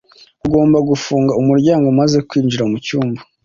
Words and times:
Ugomba 0.45 0.77
gufunga 0.89 1.31
umuryango 1.41 1.85
umaze 1.93 2.17
kwinjira 2.27 2.63
mucyumba. 2.71 3.21